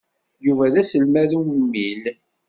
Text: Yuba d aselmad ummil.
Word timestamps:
Yuba 0.45 0.73
d 0.73 0.75
aselmad 0.81 1.31
ummil. 1.39 2.03